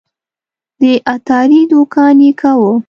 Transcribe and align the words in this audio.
د 0.79 0.83
عطاري 1.11 1.61
دوکان 1.71 2.17
یې 2.25 2.31
کاوه. 2.41 2.73